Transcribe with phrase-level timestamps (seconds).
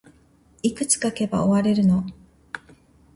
[0.63, 2.03] いくつ書けば終われるの